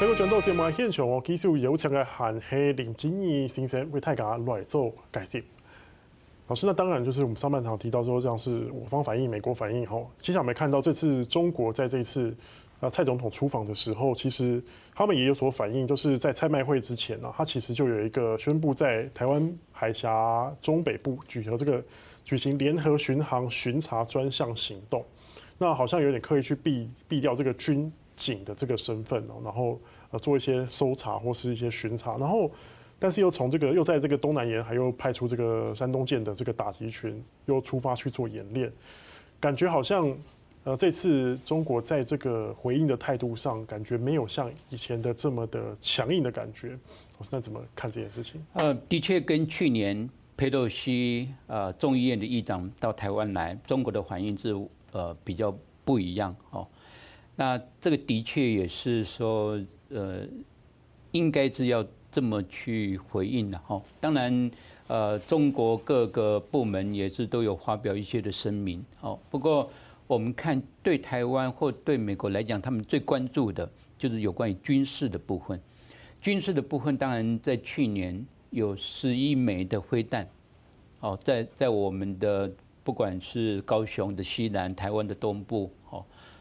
[0.00, 5.44] 这个战斗节目现场哦，继续有请的韩系林静仪先生为大家来做解释。
[6.48, 10.02] 老师，那当然就是我们上半场提到说，像是我方反应、美国反应哈。
[10.22, 12.34] 其实我们看到这次中国在这一次
[12.80, 21.84] 啊蔡总统出访的时候，其实他们也有所反应，就是在蔡麦会之前呢，他其实就有一个宣布在台湾海峡中北部举行这个
[22.24, 25.04] 举行联合巡航巡查专项行动，
[25.58, 32.50] 那好像有点刻意去避避掉这个军警的这个身份哦，然后呃做一些搜查或是一些巡查，然后
[32.98, 38.70] 但是又从这个又在这个东南沿海又派出这个山东舰的这个打击群又出发去做演练，
[39.40, 40.14] 感觉好像
[40.64, 46.78] 呃这次中国在这个回应的态度上，感觉没有像以前的这么的强硬的感觉。
[47.16, 48.44] 我现在怎么看这件事情？
[48.52, 54.54] 呃，的确跟去年佩洛西呃众议院的议长到台湾来，中国的反应是
[54.92, 56.66] 呃比较不一样哦。
[57.36, 60.26] 那这个的确也是说，呃，
[61.12, 63.80] 应该是要这么去回应的哈。
[64.00, 64.50] 当然，
[64.88, 68.84] 呃，中国各个部门也是都有发表一些的声明。
[69.00, 69.70] 哦，不过
[70.06, 75.58] 我们看对台湾或对美国来讲，他们最关注的就是有关于军事的部分。
[76.20, 80.28] 军事的部分，当然在去年有十一枚的飞弹，
[81.00, 82.52] 哦，在在我们的
[82.84, 85.70] 不管是高雄的西南、台湾的东部，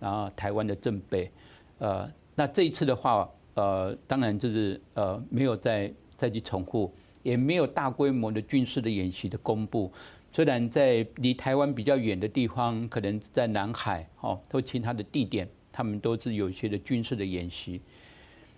[0.00, 1.30] 然后台湾的正北，
[1.78, 6.90] 呃，那这一次的话，呃，当然就是呃，没有再再去重复，
[7.22, 9.92] 也没有大规模的军事的演习的公布。
[10.32, 17.78] 虽然在离台湾比较远的地方，可能在南海哦，或其他的地点，他们都是有一些的军事的演习。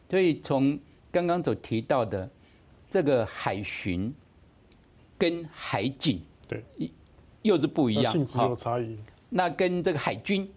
[0.09, 0.79] 所以从
[1.11, 2.31] 刚刚所提到的
[2.89, 4.15] 这个海巡
[5.19, 6.63] 跟海警，对，
[7.43, 8.97] 又是不一样，性质有差异。
[9.29, 10.49] 那跟这个海军。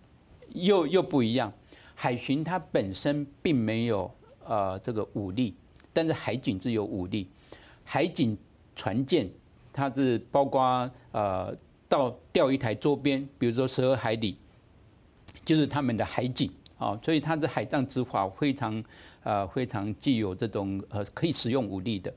[0.53, 1.51] 又又不一样，
[1.93, 4.09] 海巡它本身并没有
[4.43, 5.55] 呃这个武力，
[5.91, 7.27] 但是海警是有武力。
[7.83, 8.37] 海警
[8.75, 9.29] 船舰
[9.71, 11.55] 它是包括呃
[11.87, 14.37] 到钓鱼台周边，比如说十二海里，
[15.43, 18.83] 就是他们的海警啊，所以它的海上执法非常
[19.23, 22.13] 呃非常具有这种呃可以使用武力的。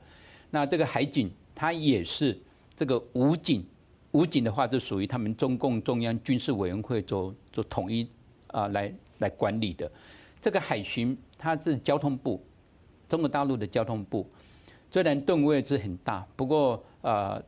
[0.49, 2.37] 那这个海警它也是
[2.75, 3.63] 这个武警，
[4.11, 8.09] 武警的话就属于他们中共中央军事委员会做做统一。
[8.49, 9.91] 啊，来来管理的
[10.41, 12.43] 这个海巡，它是交通部，
[13.07, 14.29] 中国大陆的交通部。
[14.91, 17.41] 虽然吨位是很大，不过呃，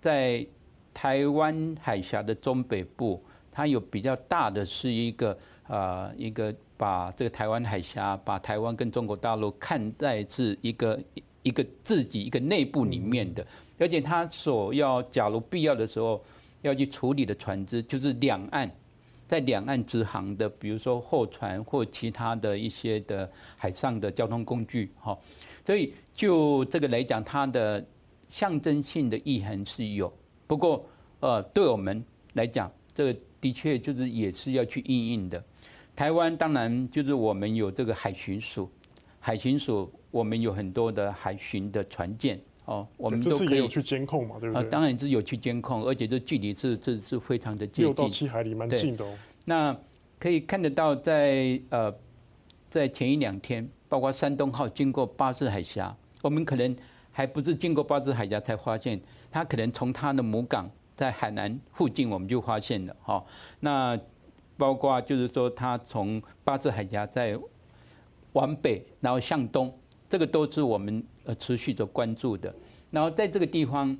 [0.00, 0.46] 在
[0.94, 3.22] 台湾海峡的中北部，
[3.52, 10.98] 它有比较大的是一个呃一个把这个台湾海峡，把台湾跟中国大陆看在是一个
[11.42, 13.46] 一个自己一个内部里面的，
[13.78, 16.22] 而且它所要假如必要的时候
[16.62, 18.70] 要去处理的船只，就是两岸。
[19.28, 23.28] 在两岸直航的，比如说货船或其他的一些的
[23.58, 25.18] 海上的交通工具，哈，
[25.64, 27.84] 所以就这个来讲，它的
[28.28, 30.12] 象征性的意涵是有。
[30.46, 30.86] 不过，
[31.20, 32.04] 呃，对我们
[32.34, 35.42] 来讲，这个的确就是也是要去因应的。
[35.96, 38.70] 台湾当然就是我们有这个海巡署，
[39.18, 42.40] 海巡署我们有很多的海巡的船舰。
[42.66, 44.60] 哦，我们都可以有去监控嘛，对不对？
[44.60, 49.16] 啊，当然是有去监控，而且这距离是是是非常的接近，六到七海里，蛮近的哦。
[49.44, 49.76] 那
[50.18, 51.94] 可以看得到在，在呃，
[52.68, 56.76] 在前一两天，包括山东号经过巴士海峡，我们可能
[57.12, 59.00] 还不是经过巴士海峡才发现，
[59.30, 62.96] 它可能从它的母港在海南附近，我们就发现了。
[63.00, 63.24] 哈，
[63.60, 63.96] 那
[64.56, 67.38] 包括就是说，它从巴士海峡在
[68.32, 69.72] 往北，然后向东。
[70.08, 72.54] 这个都是我们呃持续的关注的，
[72.90, 73.96] 然后在这个地方，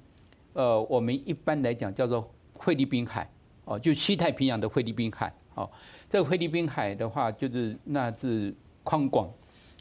[0.53, 3.29] 呃，我们一般来讲叫做菲律宾海，
[3.65, 5.69] 哦，就西太平洋的菲律宾海，哦，
[6.09, 9.29] 这个菲律宾海的话，就是那是宽广，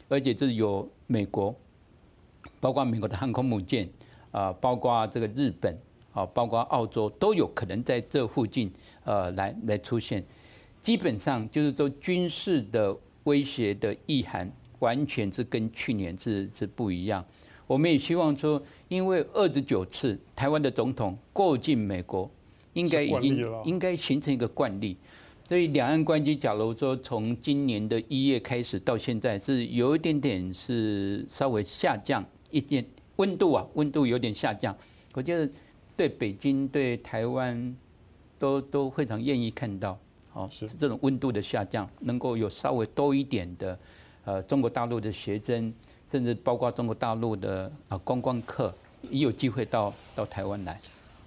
[0.08, 1.54] 而且这有美国，
[2.58, 3.88] 包括美国的航空母舰，
[4.32, 5.78] 啊，包括这个日本，
[6.12, 8.72] 啊，包括澳洲都有可能在这附近，
[9.04, 10.24] 呃，来来出现，
[10.82, 14.50] 基本上就是说军事的威胁的意涵。
[14.80, 17.24] 完全是跟去年是是不一样。
[17.66, 22.30] 我们也希望说，因为二十九次台湾的总统过境美国，
[22.74, 24.96] 应该已经应该形成一个惯例。
[25.48, 32.84] 所以两岸关系，假如说从今年的一月开始到现在，是有一点点是稍微下降一点
[33.16, 34.76] 温度啊，温度有点下降。
[35.14, 35.48] 我觉得
[35.96, 37.76] 对北京对台湾
[38.38, 39.98] 都都非常愿意看到，
[40.34, 43.76] 哦，是这种温度的下降，能够有稍微多一点的。
[44.26, 45.72] 呃，中国大陆的学生，
[46.10, 48.74] 甚至包括中国大陆的啊观光客，
[49.08, 50.80] 也有机会到到台湾来。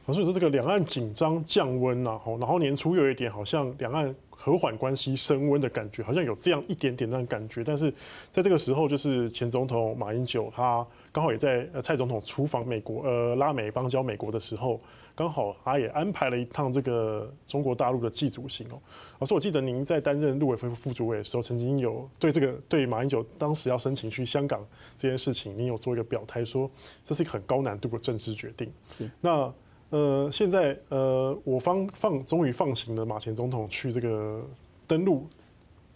[0.10, 4.14] 老师说这个两岸紧张降温呐，然后年初又有一点好像两岸。
[4.42, 7.94] 和缓关系升温的感觉，好像有这样一点点那种感觉，但是
[8.32, 14.80] 在这个时候，就是前总统马英九他刚好也在呃蔡总统出访美国呃拉美邦交美国的时候，
[15.14, 18.80] 刚好他也安排了一趟这个中国大陆的祭祖行哦。
[19.20, 24.66] 老师，我记得您在担任陆委会副主委的时候，曾经有对这个对马英九当时要申请去香港
[24.98, 26.72] 这件事情，您有做一个表态，说
[27.06, 28.72] 这是一个很高难度的政治决定。
[29.20, 29.54] 那。
[29.92, 34.48] 呃，现在呃，我方放终于放行了马前总统去这个
[34.86, 35.28] 登陆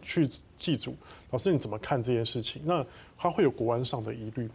[0.02, 0.96] 去祭祖，
[1.30, 2.60] 老师你怎么看这件事情？
[2.66, 2.84] 那
[3.16, 4.54] 他会有国安上的疑虑吗？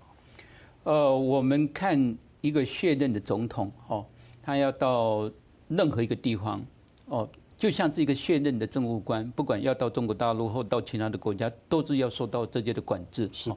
[0.82, 4.04] 呃，我们看一个卸任的总统哦，
[4.42, 5.30] 他要到
[5.68, 6.60] 任何一个地方
[7.06, 13.30] 哦，就像是一个卸任的政务官，不管要到中国大陆或到其他的国家，都是要受到这些的管制。
[13.32, 13.52] 是，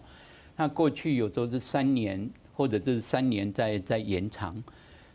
[0.56, 4.64] 那过去有时候是三年，或者是三年在在延长。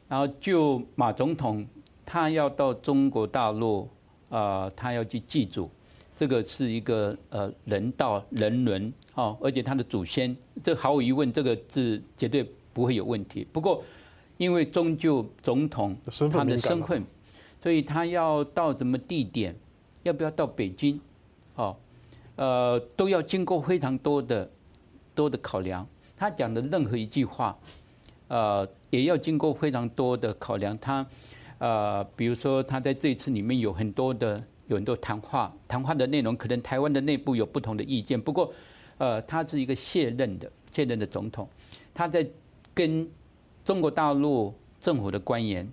[0.08, 1.66] 然后就马总统，
[2.04, 3.88] 他要到中国大陆，
[4.28, 5.68] 啊，他要去祭祖，
[6.14, 13.44] 这个是一个呃人道人伦哦，而且他的祖先，这毫无疑问，这个是绝对不会有问题。
[13.52, 13.82] 不过，
[14.36, 15.96] 因为终究总统
[16.30, 17.02] 他的身份，
[17.60, 19.56] 所以他要到什么地点，
[20.04, 21.00] 要不要到北京，
[21.56, 21.76] 哦，
[22.36, 24.48] 呃，都要经过非常多的
[25.16, 25.84] 多的考量。
[26.16, 27.58] 他讲的任何一句话。
[28.28, 30.76] 呃，也要经过非常多的考量。
[30.78, 31.06] 他，
[31.58, 38.20] 呃，比如说他在这一次里面有很多的有很多谈话，谈话的内容可能台湾的内部有不同的意见。
[38.20, 38.52] 不过，
[38.98, 41.48] 呃，他是一个卸任的卸任的总统，
[41.92, 42.26] 他在
[42.74, 43.08] 跟
[43.64, 45.68] 中国大陆政府的官员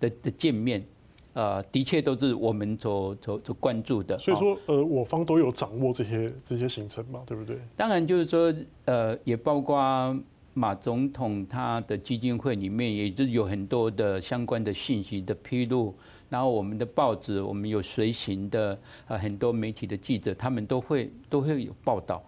[0.00, 0.84] 的的见面，
[1.32, 4.18] 呃，的确都是我们所所所关注的。
[4.18, 7.58] 所以说，呃，我方都有掌握这些这些行程嘛，对不对？
[7.76, 8.54] 当然，就是说，
[8.84, 10.16] 呃，也包括。
[10.56, 15.92] 马总统他的基金会里面也是有很多的相关的信息的披露，
[16.28, 18.78] 然后我们的报纸，我们有随行的
[19.08, 22.22] 呃很多媒体的记者，他们都会都会有报道。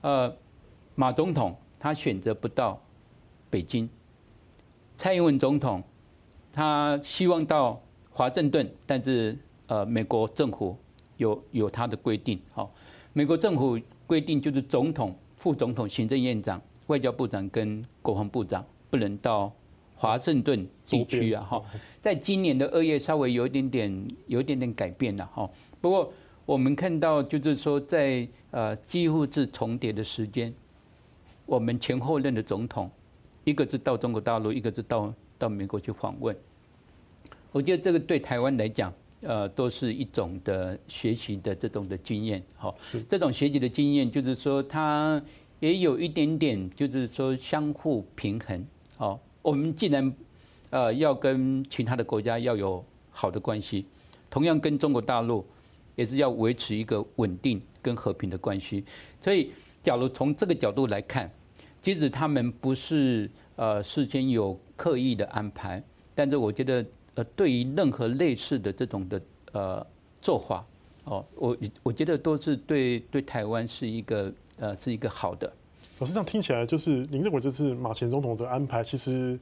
[0.00, 0.34] 呃，
[0.96, 2.82] 马总统他选择不到
[3.48, 3.88] 北京，
[4.96, 5.80] 蔡英文总统
[6.52, 7.80] 他希望到
[8.10, 9.38] 华盛顿，但是
[9.68, 10.76] 呃美国政府
[11.16, 12.74] 有有他的规定，好，
[13.12, 16.60] 美国政府规定就是总统、副总统、行政院长。
[16.88, 19.50] 外交部长跟国防部长不能到
[19.94, 21.42] 华盛顿地区啊！
[21.42, 21.60] 哈，
[22.00, 25.48] 在今年的二月稍微有一点点有一点点改变了哈。
[25.80, 26.12] 不过
[26.46, 30.52] 我们看到就是说，在呃几乎是重叠的时间，
[31.46, 32.90] 我们前后任的总统，
[33.44, 36.34] 一个是到中国大陆，一个是到到美国去访问。
[37.52, 42.42] 我觉得这个对台湾来讲，呃，都是一种的学习的这种的经验。
[42.56, 42.74] 哈，
[43.08, 45.20] 这种学习的经验就是说他。
[45.60, 48.66] 也有一点点，就是说相互平衡。
[48.98, 50.14] 哦，我们既然
[50.70, 53.84] 呃要跟其他的国家要有好的关系，
[54.30, 55.44] 同样跟中国大陆
[55.96, 58.84] 也是要维持一个稳定跟和平的关系。
[59.20, 59.50] 所以，
[59.82, 61.28] 假如从这个角度来看，
[61.82, 65.82] 即使他们不是呃事先有刻意的安排，
[66.14, 66.84] 但是我觉得
[67.14, 69.22] 呃对于任何类似的这种的
[69.52, 69.86] 呃
[70.22, 70.64] 做法，
[71.04, 74.32] 哦，我我觉得都是对对台湾是一个。
[74.58, 75.52] 呃，是一个好的。
[75.98, 79.38] 老师这样听起来，就是您认为这次马前总统的安排，其实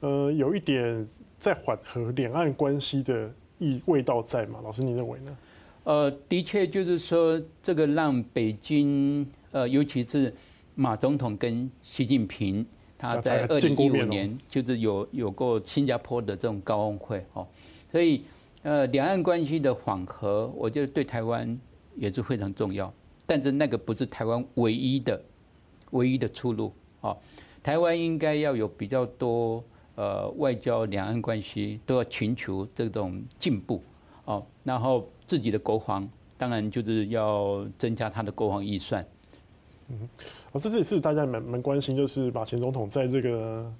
[0.00, 1.08] 呃有一点
[1.38, 4.60] 在缓和两岸关系的意味道在吗？
[4.62, 5.36] 老师，你认为呢？
[5.84, 10.34] 呃，的确就是说，这个让北京呃，尤其是
[10.74, 12.66] 马总统跟习近平，
[12.96, 17.46] 他在二零一五年就是有有过新加坡的这种高峰会哦，
[17.90, 18.24] 所以
[18.62, 21.58] 呃，两岸关系的缓和，我觉得对台湾
[21.96, 22.92] 也是非常重要。
[23.26, 25.20] 但是那个不是台湾唯一的、
[25.92, 27.16] 唯一的出路啊！
[27.62, 29.64] 台湾应该要有比较多
[29.94, 33.82] 呃外交、两岸关系都要寻求这种进步
[34.26, 34.44] 哦。
[34.62, 39.06] 然后自己的国防当然就是要增加他的国防预算。
[39.88, 40.06] 嗯，
[40.52, 43.72] 哦，这次也是大家蛮蛮关心，就是马前总统在这个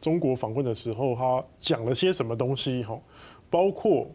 [0.00, 2.96] 中国访问的时候，他讲了些什么东西哈？
[3.50, 4.06] 包括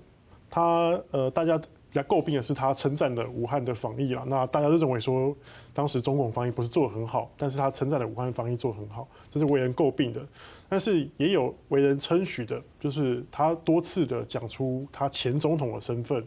[0.50, 1.60] 他呃，大家。
[1.92, 4.24] 比较诟病的是，他称赞了武汉的防疫了。
[4.28, 5.36] 那大家都认为说，
[5.74, 10.24] 当时中共防疫不是做得很好，但是他称赞了武汉防疫做得很好，这是为人诟病的。
[10.68, 16.24] 但是也有为人称许的，就是他多次的讲出他前总统的身份，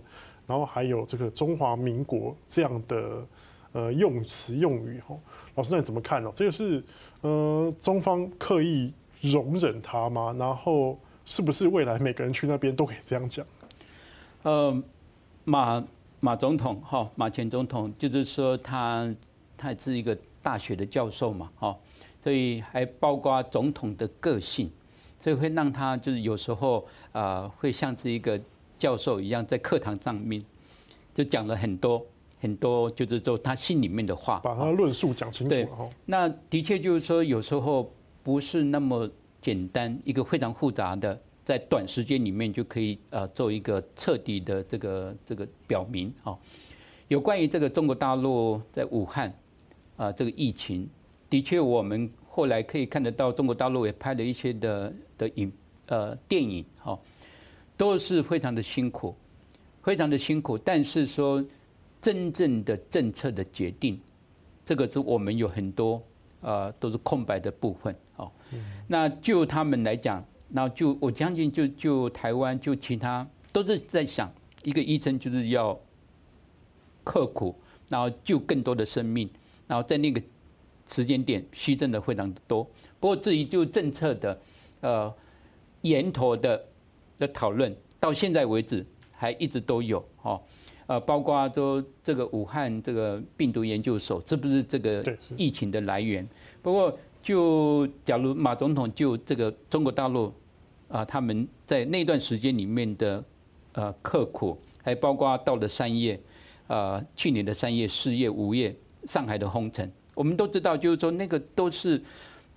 [0.48, 3.24] 然后还有这个中华民国这样的
[3.70, 5.00] 呃用词用语。
[5.06, 5.16] 哈，
[5.54, 6.32] 老师那你怎么看呢？
[6.34, 6.82] 这个是
[7.20, 10.34] 呃中方刻意容忍他吗？
[10.36, 13.46] 然后是不是未来每个人去那边都可以这样讲？
[14.42, 14.82] 嗯。
[15.44, 15.84] 马
[16.20, 19.12] 马总统哈，马前总统就是说他
[19.56, 21.76] 他是一个大学的教授嘛哈，
[22.22, 24.70] 所以还包括总统的个性，
[25.20, 28.40] 所以会让他就是有时候啊，会像是一个
[28.78, 30.42] 教授一样，在课堂上面
[31.14, 32.04] 就讲了很多
[32.40, 35.54] 很多，就是说他心里面的话，把他论述讲清楚。
[35.54, 35.68] 对，
[36.06, 39.08] 那的确就是说，有时候不是那么
[39.40, 46.38] 简单，一个非常复杂的，在短时间里面就可以呃做一个彻底的这个这个表明啊。
[47.08, 49.32] 有关于这个中国大陆在武汉
[49.96, 50.88] 啊这个疫情，
[51.28, 55.52] 的确我们后来可以看得到，中国大陆也拍了一些的的影
[55.86, 56.98] 呃电影哈，
[57.76, 59.14] 都是非常的辛苦，
[59.82, 60.56] 非常的辛苦。
[60.56, 61.44] 但是说
[62.00, 64.00] 真正的政策的决定，
[64.64, 66.02] 这个是我们有很多
[66.40, 68.30] 呃都是空白的部分哦。
[68.86, 70.24] 那就他们来讲。
[70.54, 74.30] 然后就我相信，就就台湾，就其他都是在想，
[74.64, 75.80] 一个医生就是要
[77.02, 77.54] 刻苦，
[77.88, 79.26] 然后救更多的生命，
[79.66, 80.22] 然后在那个
[80.86, 82.62] 时间点牺牲的非常多。
[83.00, 84.38] 不过至于就政策的
[84.82, 85.10] 呃
[85.80, 86.62] 源头的
[87.16, 90.38] 的讨论，到现在为止还一直都有哦，
[90.86, 95.02] 呃，包括说这个武汉这个病毒研究所是不是这个
[95.38, 96.28] 疫情的来源？
[96.60, 100.30] 不过就假如马总统就这个中国大陆。
[100.92, 103.24] 啊，他们在那段时间里面的
[103.72, 106.20] 呃刻苦，还包括到了三月，
[106.66, 111.98] 呃，去年的三月、四月、五月，上海的封城，我们都知道，就是说那个都是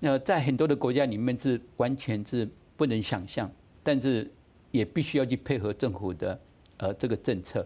[0.02, 3.50] 呃在很多的国家里面是完全是不能想象，
[3.82, 4.30] 但是
[4.72, 6.38] 也必须要去配合政府的
[6.76, 7.66] 呃这个政策。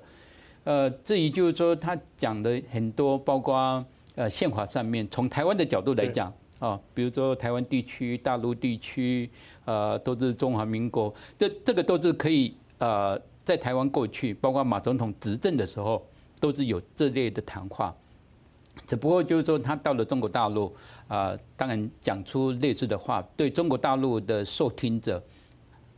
[0.65, 3.83] 呃，至于就是说他讲的很多，包括
[4.13, 6.31] 呃宪法上面，从台湾的角度来讲。
[6.59, 9.29] 啊，比如说台湾地区、大陆地区，
[9.65, 16.05] 呃，都是中华民国，这这个都是可以呃，在台湾过去，包括马总统执政的时候，
[16.39, 17.95] 都是有这类的谈话。
[18.85, 20.73] 只不过就是说，他到了中国大陆，
[21.07, 25.21] 啊，当然讲出类似的话，对中国大陆的受听者，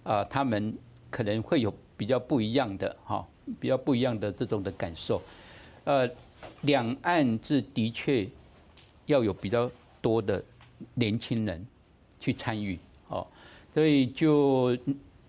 [0.03, 0.77] 啊，他们
[1.09, 3.27] 可能会有比较不一样的哈，
[3.59, 5.21] 比较不一样的这种的感受。
[5.85, 6.07] 呃，
[6.61, 8.27] 两岸是的确
[9.07, 9.69] 要有比较
[10.01, 10.43] 多的。
[10.93, 11.65] 年轻人
[12.19, 13.25] 去参与哦，
[13.73, 14.77] 所以就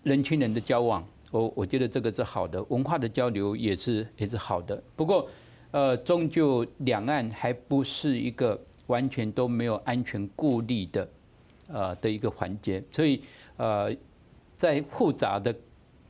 [0.03, 4.83] 人群人的交往，我我觉得这个是好的，文化的交流也是也是好的。
[4.95, 5.29] 不过，
[5.71, 11.09] 呃，终究两岸还不是一个完全都没有安全顾虑的
[11.69, 13.23] 呃的一个环节，所以
[13.57, 13.95] 呃，
[14.57, 15.55] 在复杂的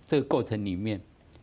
[0.06, 1.00] 这个过程里面，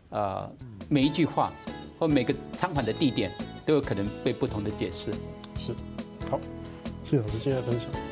[0.10, 0.52] 呃，
[0.90, 1.54] 每一句话
[1.98, 3.32] 或每个参访的地点
[3.66, 5.12] 都有可能被不同的解释。
[5.58, 5.74] 是，
[6.30, 6.40] 好。
[7.10, 8.09] 谢谢老师今天的分享。